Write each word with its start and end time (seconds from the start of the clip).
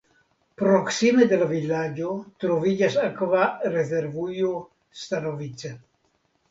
Proksime 0.61 1.27
de 1.33 1.37
la 1.41 1.49
vilaĝo 1.51 2.09
troviĝas 2.45 2.99
akva 3.09 3.45
rezervujo 3.77 4.53
Stanovice. 5.05 5.79